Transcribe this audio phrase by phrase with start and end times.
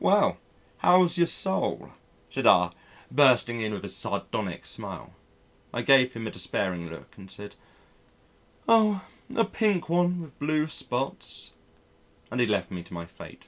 [0.00, 0.38] "Well,
[0.78, 1.92] how's your soul?"
[2.30, 2.72] said R,
[3.12, 5.14] bursting in with a sardonic smile.
[5.72, 7.54] I gave him a despairing look and said:
[8.66, 9.04] "Oh!
[9.36, 11.52] a pink one with blue spots,"
[12.28, 13.46] and he left me to my fate.